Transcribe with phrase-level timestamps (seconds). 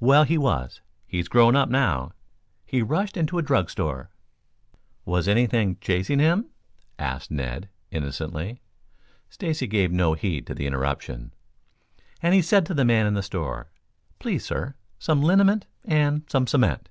[0.00, 2.10] "Well, he was he's grown up now.
[2.66, 4.10] He rushed into a drug store"
[5.04, 6.46] "Was anything chasing him?"
[6.98, 8.60] asked Ned innocently.
[9.30, 11.32] Stacy gave no heed to the interruption.
[12.20, 13.68] "And he said to the man in the store,
[14.18, 16.88] 'Please, sir, some liniment and some cement?'"